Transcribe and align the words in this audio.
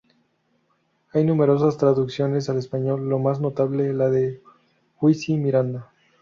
Hay 1.13 1.23
numerosas 1.25 1.77
traducciones 1.77 2.49
al 2.49 2.57
español, 2.57 3.07
la 3.07 3.17
más 3.17 3.39
notable 3.39 3.93
la 3.93 4.09
de 4.09 4.41
Huici 4.99 5.37
Miranda. 5.37 5.91